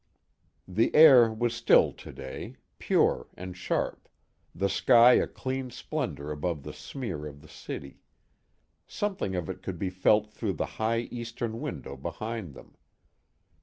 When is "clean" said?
5.27-5.69